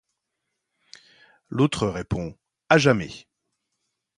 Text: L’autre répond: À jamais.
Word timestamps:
L’autre 1.51 1.87
répond: 1.87 2.35
À 2.69 2.79
jamais. 2.79 3.27